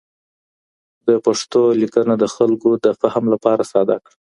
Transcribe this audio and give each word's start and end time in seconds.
ده 1.05 1.15
پښتو 1.25 1.61
ليکنه 1.81 2.13
د 2.17 2.25
خلکو 2.35 2.69
د 2.85 2.87
فهم 3.01 3.23
لپاره 3.33 3.63
ساده 3.71 3.97
کړه 4.03 4.15